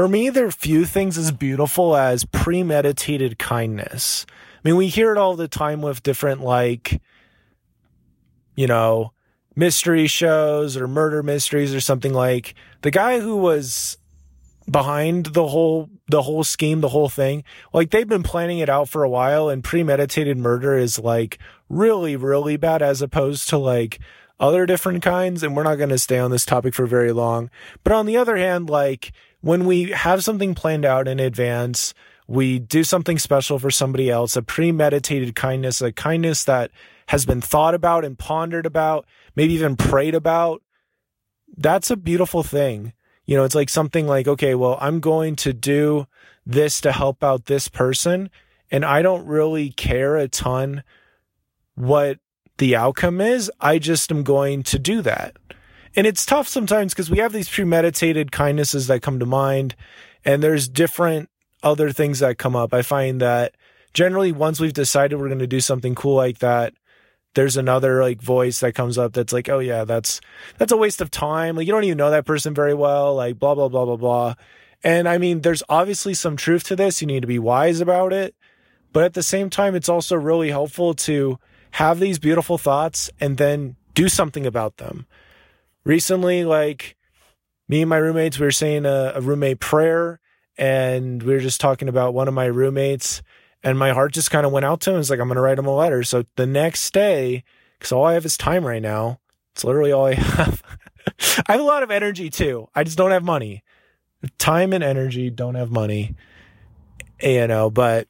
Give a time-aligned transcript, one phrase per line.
[0.00, 4.24] For me, there are few things as beautiful as premeditated kindness.
[4.30, 7.02] I mean, we hear it all the time with different, like,
[8.56, 9.12] you know,
[9.56, 13.98] mystery shows or murder mysteries or something like the guy who was
[14.70, 17.44] behind the whole the whole scheme the whole thing
[17.74, 21.38] like they've been planning it out for a while and premeditated murder is like
[21.68, 23.98] really really bad as opposed to like
[24.38, 27.50] other different kinds and we're not going to stay on this topic for very long
[27.82, 31.94] but on the other hand like when we have something planned out in advance
[32.26, 36.70] we do something special for somebody else a premeditated kindness a kindness that
[37.08, 39.06] has been thought about and pondered about
[39.36, 40.62] maybe even prayed about
[41.56, 42.92] that's a beautiful thing
[43.30, 46.08] you know, it's like something like, okay, well, I'm going to do
[46.44, 48.28] this to help out this person.
[48.72, 50.82] And I don't really care a ton
[51.76, 52.18] what
[52.58, 53.48] the outcome is.
[53.60, 55.36] I just am going to do that.
[55.96, 59.74] And it's tough sometimes because we have these premeditated kindnesses that come to mind,
[60.24, 61.28] and there's different
[61.62, 62.72] other things that come up.
[62.72, 63.54] I find that
[63.92, 66.74] generally, once we've decided we're going to do something cool like that,
[67.34, 70.20] there's another like voice that comes up that's like, oh yeah, that's
[70.58, 71.56] that's a waste of time.
[71.56, 73.14] Like you don't even know that person very well.
[73.14, 74.34] Like blah blah blah blah blah.
[74.82, 77.00] And I mean, there's obviously some truth to this.
[77.00, 78.34] You need to be wise about it,
[78.92, 81.38] but at the same time, it's also really helpful to
[81.72, 85.06] have these beautiful thoughts and then do something about them.
[85.84, 86.96] Recently, like
[87.68, 90.20] me and my roommates, we were saying a, a roommate prayer,
[90.58, 93.22] and we were just talking about one of my roommates
[93.62, 95.00] and my heart just kind of went out to him.
[95.00, 96.02] It's like, I'm going to write him a letter.
[96.02, 97.44] So the next day,
[97.78, 99.20] because all I have is time right now,
[99.54, 100.62] it's literally all I have.
[101.46, 102.68] I have a lot of energy too.
[102.74, 103.62] I just don't have money.
[104.38, 106.14] Time and energy, don't have money.
[107.22, 108.08] You know, but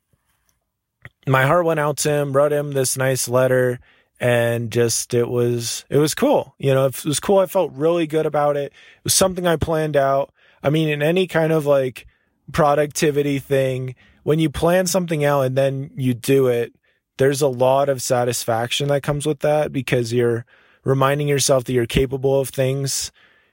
[1.26, 3.80] my heart went out to him, wrote him this nice letter
[4.20, 6.54] and just it was it was cool.
[6.58, 7.38] You know, it was cool.
[7.38, 8.72] I felt really good about it.
[8.72, 10.32] It was something I planned out.
[10.62, 12.06] I mean, in any kind of like
[12.52, 16.74] productivity thing, when you plan something out and then you do it,
[17.16, 20.44] there's a lot of satisfaction that comes with that because you're
[20.84, 23.10] reminding yourself that you're capable of things.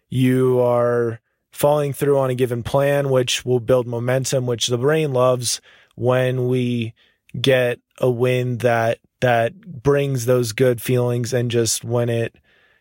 [0.10, 1.22] You are
[1.52, 5.62] following through on a given plan, which will build momentum, which the brain loves
[5.96, 6.94] when we
[7.40, 12.36] get a win that that brings those good feelings and just when it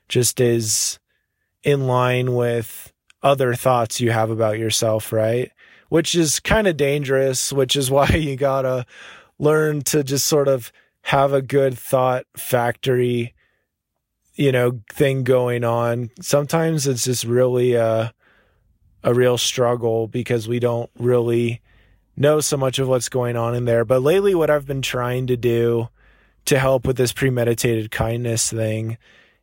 [0.09, 0.99] just is
[1.63, 5.51] in line with other thoughts you have about yourself, right?
[5.89, 8.87] which is kind of dangerous, which is why you gotta
[9.39, 10.73] learn to just sort of
[11.03, 13.35] have a good thought factory,
[14.35, 16.11] you know, thing going on.
[16.21, 18.13] Sometimes it's just really a,
[19.05, 21.61] a real struggle because we don't really
[22.17, 23.85] know so much of what's going on in there.
[23.85, 25.89] But lately, what I've been trying to do
[26.47, 28.99] to help with this premeditated kindness thing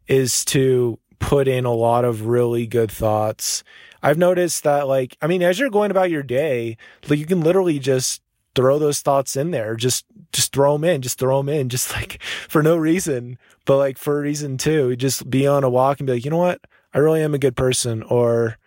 [0.07, 3.63] is to put in a lot of really good thoughts
[4.03, 6.75] I've noticed that, like, I mean, as you're going about your day,
[7.07, 8.21] like, you can literally just
[8.53, 9.75] throw those thoughts in there.
[9.75, 13.77] Just, just throw them in, just throw them in, just like for no reason, but
[13.77, 14.97] like for a reason too.
[14.97, 16.59] Just be on a walk and be like, you know what?
[16.93, 18.03] I really am a good person.
[18.03, 18.57] Or,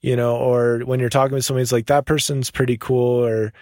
[0.00, 3.52] you know, or when you're talking with somebody, it's like, that person's pretty cool or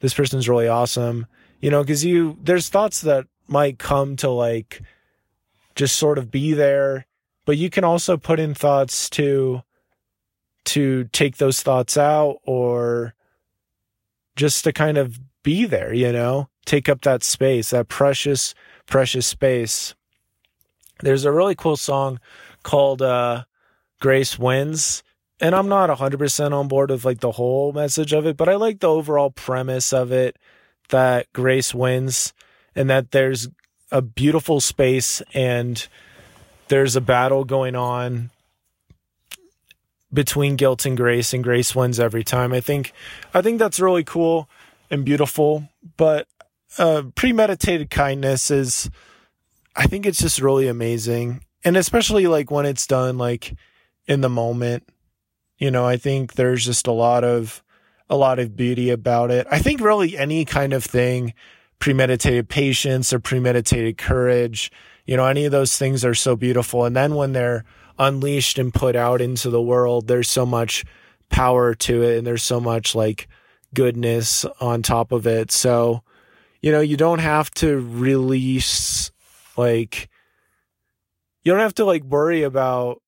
[0.00, 1.26] this person's really awesome,
[1.60, 4.82] you know, cause you, there's thoughts that might come to like
[5.74, 7.06] just sort of be there,
[7.44, 9.62] but you can also put in thoughts to,
[10.64, 13.14] to take those thoughts out or
[14.36, 18.54] just to kind of be there, you know, take up that space, that precious,
[18.86, 19.94] precious space.
[21.00, 22.18] There's a really cool song
[22.62, 23.44] called uh,
[24.00, 25.02] Grace Wins.
[25.40, 28.54] And I'm not 100% on board with like the whole message of it, but I
[28.54, 30.36] like the overall premise of it
[30.90, 32.32] that grace wins
[32.76, 33.48] and that there's
[33.90, 35.86] a beautiful space and
[36.68, 38.30] there's a battle going on
[40.12, 42.52] between guilt and grace, and grace wins every time.
[42.52, 42.92] I think,
[43.34, 44.48] I think that's really cool
[44.90, 45.68] and beautiful.
[45.96, 46.28] But
[46.78, 48.88] uh, premeditated kindness is,
[49.74, 53.54] I think it's just really amazing, and especially like when it's done like
[54.06, 54.84] in the moment.
[55.64, 57.64] You know, I think there's just a lot of
[58.10, 59.46] a lot of beauty about it.
[59.50, 61.32] I think really any kind of thing,
[61.78, 64.70] premeditated patience or premeditated courage,
[65.06, 66.84] you know, any of those things are so beautiful.
[66.84, 67.64] And then when they're
[67.98, 70.84] unleashed and put out into the world, there's so much
[71.30, 73.26] power to it and there's so much like
[73.72, 75.50] goodness on top of it.
[75.50, 76.02] So,
[76.60, 79.10] you know, you don't have to release
[79.56, 80.10] like
[81.42, 83.00] you don't have to like worry about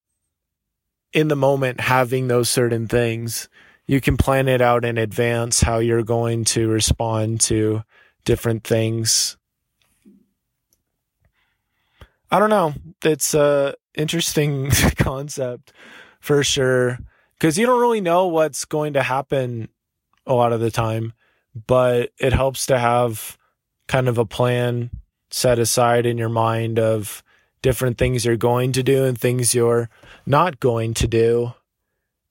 [1.17, 3.49] in the moment having those certain things.
[3.87, 7.83] You can plan it out in advance how you're going to respond to
[8.27, 9.39] different things.
[12.31, 12.75] I don't know.
[13.03, 15.73] It's uh interesting concept
[16.21, 16.99] for sure.
[17.39, 19.71] because you don't really know what's going to happen
[20.27, 21.15] a lot of the time,
[21.67, 23.39] but it helps to have
[23.89, 24.91] kind of a plan
[25.31, 27.23] set aside in your mind of
[27.67, 29.91] different things you're going to do and things you're
[30.25, 31.53] not going to do.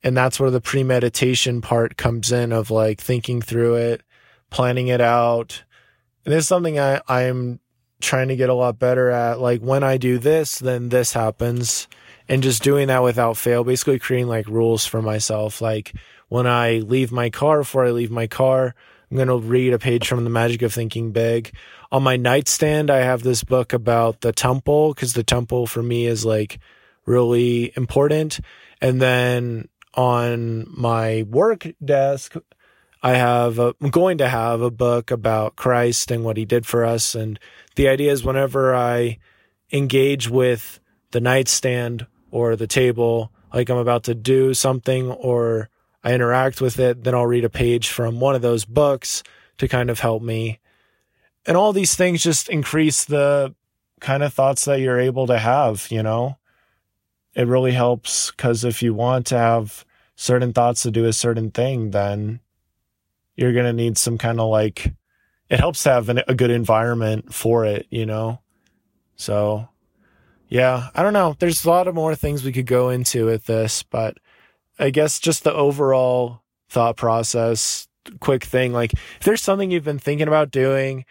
[0.01, 4.01] And that's where the premeditation part comes in of like thinking through it,
[4.49, 5.65] planning it out.
[6.23, 7.59] And it's something I, I'm
[7.99, 9.41] trying to get a lot better at.
[9.41, 11.89] Like when I do this, then this happens.
[12.29, 15.59] And just doing that without fail, basically creating like rules for myself.
[15.59, 15.93] Like
[16.29, 18.73] when I leave my car, before I leave my car,
[19.09, 21.53] I'm going to read a page from The Magic of Thinking Big.
[21.91, 26.07] On my nightstand, I have this book about the temple because the temple for me
[26.07, 26.59] is like
[27.05, 28.39] really important.
[28.81, 32.35] And then on my work desk,
[33.03, 36.65] I have, a, I'm going to have a book about Christ and what he did
[36.65, 37.13] for us.
[37.13, 37.39] And
[37.75, 39.19] the idea is whenever I
[39.71, 40.79] engage with
[41.11, 45.69] the nightstand or the table, like I'm about to do something or
[46.05, 49.23] I interact with it, then I'll read a page from one of those books
[49.57, 50.59] to kind of help me.
[51.47, 53.55] And all these things just increase the
[54.01, 56.37] kind of thoughts that you're able to have, you know?
[57.33, 59.83] It really helps because if you want to have
[60.15, 62.39] certain thoughts to do a certain thing, then
[63.35, 64.93] you're going to need some kind of like,
[65.49, 68.41] it helps to have an, a good environment for it, you know?
[69.15, 69.69] So,
[70.49, 71.35] yeah, I don't know.
[71.39, 74.17] There's a lot of more things we could go into with this, but
[74.79, 77.87] I guess just the overall thought process,
[78.19, 78.73] quick thing.
[78.73, 81.05] Like, if there's something you've been thinking about doing,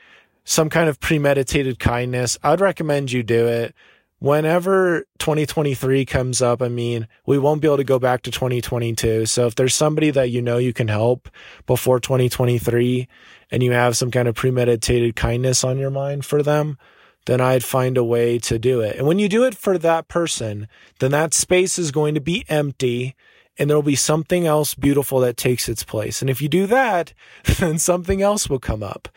[0.45, 3.75] some kind of premeditated kindness, I'd recommend you do it.
[4.19, 9.27] Whenever 2023 comes up, I mean, we won't be able to go back to 2022.
[9.27, 11.29] So if there's somebody that you know you can help
[11.67, 13.09] before 2023
[13.51, 16.79] and you have some kind of premeditated kindness on your mind for them,
[17.27, 18.97] then I'd find a way to do it.
[18.97, 20.69] And when you do it for that person,
[21.01, 23.15] then that space is going to be empty
[23.59, 26.21] and there'll be something else beautiful that takes its place.
[26.21, 27.13] And if you do that,
[27.59, 29.09] then something else will come up.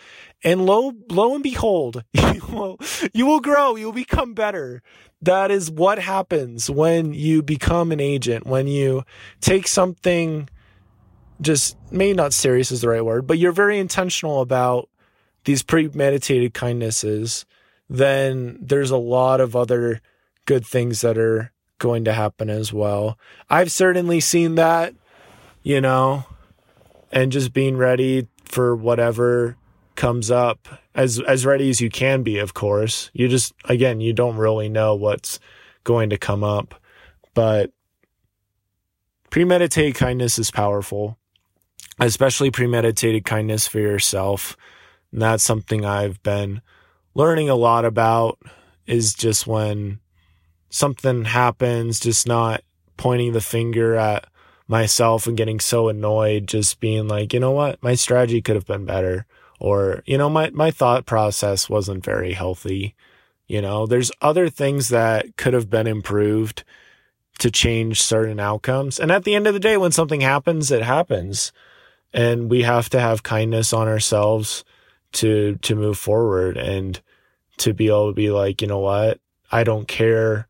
[0.43, 2.79] And lo, lo and behold, you will,
[3.13, 3.75] you will grow.
[3.75, 4.81] You'll become better.
[5.21, 9.03] That is what happens when you become an agent, when you
[9.41, 10.47] take something
[11.41, 14.89] just maybe not serious is the right word, but you're very intentional about
[15.45, 17.45] these premeditated kindnesses,
[17.89, 20.01] then there's a lot of other
[20.45, 23.17] good things that are going to happen as well.
[23.49, 24.93] I've certainly seen that,
[25.63, 26.25] you know,
[27.11, 29.57] and just being ready for whatever
[29.95, 33.09] comes up as as ready as you can be, of course.
[33.13, 35.39] You just again, you don't really know what's
[35.83, 36.75] going to come up,
[37.33, 37.71] but
[39.29, 41.17] premeditated kindness is powerful,
[41.99, 44.55] especially premeditated kindness for yourself.
[45.11, 46.61] And that's something I've been
[47.13, 48.39] learning a lot about
[48.85, 49.99] is just when
[50.69, 52.61] something happens, just not
[52.97, 54.25] pointing the finger at
[54.67, 58.65] myself and getting so annoyed, just being like, you know what, my strategy could have
[58.65, 59.25] been better.
[59.59, 62.95] Or, you know, my, my thought process wasn't very healthy.
[63.47, 66.63] You know, there's other things that could have been improved
[67.39, 68.99] to change certain outcomes.
[68.99, 71.51] And at the end of the day, when something happens, it happens.
[72.13, 74.63] And we have to have kindness on ourselves
[75.13, 76.99] to, to move forward and
[77.57, 79.19] to be able to be like, you know what?
[79.51, 80.46] I don't care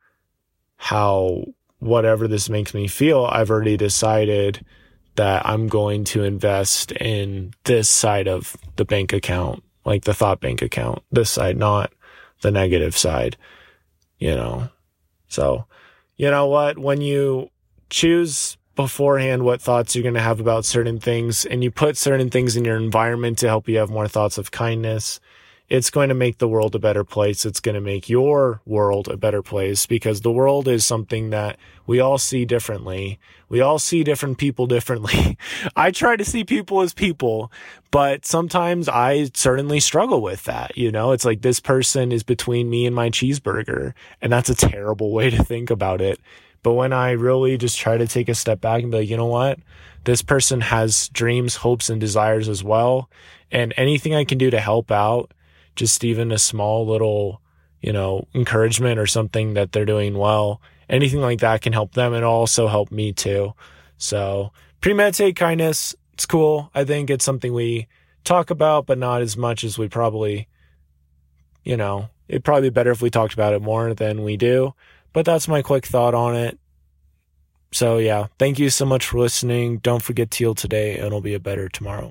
[0.77, 1.44] how
[1.79, 4.65] whatever this makes me feel, I've already decided
[5.15, 10.39] that I'm going to invest in this side of the bank account, like the thought
[10.39, 11.91] bank account, this side, not
[12.41, 13.36] the negative side,
[14.19, 14.69] you know?
[15.27, 15.65] So,
[16.15, 16.77] you know what?
[16.77, 17.50] When you
[17.89, 22.29] choose beforehand what thoughts you're going to have about certain things and you put certain
[22.29, 25.19] things in your environment to help you have more thoughts of kindness,
[25.69, 27.45] it's going to make the world a better place.
[27.45, 31.57] It's going to make your world a better place because the world is something that
[31.86, 33.19] we all see differently.
[33.50, 35.38] We all see different people differently.
[35.75, 37.51] I try to see people as people,
[37.91, 40.77] but sometimes I certainly struggle with that.
[40.77, 43.93] You know, it's like this person is between me and my cheeseburger.
[44.21, 46.19] And that's a terrible way to think about it.
[46.63, 49.17] But when I really just try to take a step back and be like, you
[49.17, 49.59] know what?
[50.05, 53.09] This person has dreams, hopes, and desires as well.
[53.51, 55.31] And anything I can do to help out
[55.77, 57.41] just even a small little,
[57.79, 62.13] you know, encouragement or something that they're doing well, anything like that can help them
[62.13, 63.53] and also help me too.
[63.98, 66.69] So premeditate kindness, it's cool.
[66.75, 67.88] I think it's something we
[68.25, 70.48] talk about, but not as much as we probably,
[71.63, 74.74] you know, it'd probably be better if we talked about it more than we do.
[75.13, 76.60] But that's my quick thought on it.
[77.72, 79.77] So yeah, thank you so much for listening.
[79.79, 82.05] Don't forget to yield today and it'll be a better tomorrow.